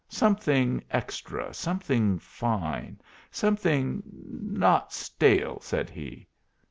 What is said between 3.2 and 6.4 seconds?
something not stale," said he.